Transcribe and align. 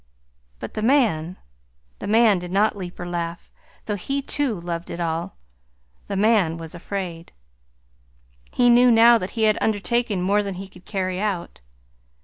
But 0.57 0.73
the 0.73 0.81
man 0.81 1.37
the 1.99 2.07
man 2.07 2.39
did 2.39 2.51
not 2.51 2.75
leap 2.75 2.99
or 2.99 3.07
laugh, 3.07 3.51
though 3.85 3.95
he, 3.97 4.19
too, 4.23 4.59
loved 4.59 4.89
it 4.89 4.99
all. 4.99 5.35
The 6.07 6.15
man 6.15 6.57
was 6.57 6.73
afraid. 6.73 7.31
He 8.51 8.67
knew 8.71 8.89
now 8.89 9.19
that 9.19 9.37
he 9.37 9.43
had 9.43 9.59
undertaken 9.61 10.19
more 10.23 10.41
than 10.41 10.55
he 10.55 10.67
could 10.67 10.85
carry 10.85 11.19
out. 11.21 11.61